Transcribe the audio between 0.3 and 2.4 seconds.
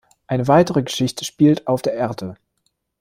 weitere Geschichte spielt auf der Erde.